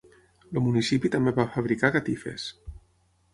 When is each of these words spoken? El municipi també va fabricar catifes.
El 0.53 0.61
municipi 0.67 1.11
també 1.17 1.33
va 1.41 1.45
fabricar 1.59 1.93
catifes. 1.99 2.49